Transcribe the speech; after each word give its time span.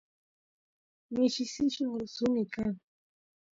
mishi 1.13 1.43
sillun 1.53 2.01
suni 2.13 2.43
kan 2.53 2.73